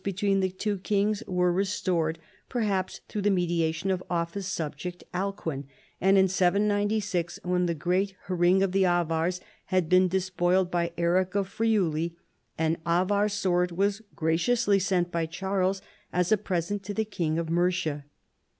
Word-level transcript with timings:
285 0.03 0.15
between 0.15 0.39
the 0.39 0.49
two 0.57 0.77
kings 0.79 1.21
were 1.27 1.51
restored, 1.53 2.17
perhaps 2.49 3.01
through 3.07 3.21
the 3.21 3.29
mediation 3.29 3.91
of 3.91 4.01
Offa's 4.09 4.47
subject, 4.47 5.03
Alcuhi; 5.13 5.65
and 6.01 6.17
in 6.17 6.25
Y9G 6.25 7.39
when 7.45 7.67
the 7.67 7.75
great 7.75 8.15
Hring 8.27 8.63
of 8.63 8.71
the 8.71 8.83
Avars 8.83 9.41
had 9.65 9.89
been 9.89 10.07
de 10.07 10.19
spoiled 10.19 10.71
by 10.71 10.91
Eric 10.97 11.35
of 11.35 11.47
Friuli, 11.47 12.15
an 12.57 12.77
Avar 12.83 13.29
sword 13.29 13.73
was 13.73 14.01
gra 14.15 14.37
ciously 14.37 14.81
sent 14.81 15.11
by 15.11 15.27
Charles 15.27 15.83
as 16.11 16.31
a 16.31 16.37
present 16.37 16.81
to 16.81 16.95
the 16.95 17.05
King 17.05 17.37
of 17.37 17.51
Mercia. 17.51 18.05